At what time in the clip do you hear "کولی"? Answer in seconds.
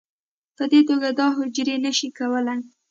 2.17-2.57